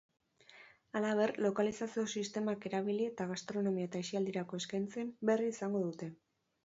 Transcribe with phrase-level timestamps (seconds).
[0.99, 6.09] Halaber, lokalizazio sistemak erabili eta gastronomia eta asialdirako eskaintzen berri izango dute.